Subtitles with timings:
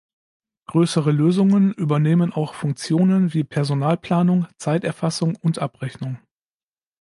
[0.65, 6.17] Größere Lösungen übernehmen auch Funktionen wie Personalplanung, Zeiterfassung und Abrechnung.